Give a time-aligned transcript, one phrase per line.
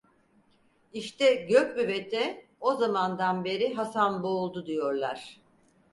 [0.93, 5.39] İşte Gök Büvet'e o zamandan beri Hasanboğuldu diyorlar…